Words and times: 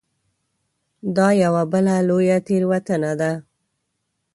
دا 1.15 1.27
یوه 1.43 1.63
بله 1.71 1.93
لویه 2.07 2.37
تېروتنه 2.47 3.11
ده. 3.19 3.31